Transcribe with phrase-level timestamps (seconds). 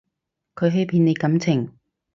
[0.55, 1.71] 佢欺騙你感情